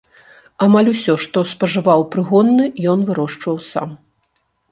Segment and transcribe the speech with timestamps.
[0.65, 3.89] Амаль усё, што спажываў прыгонны, ён вырошчваў сам.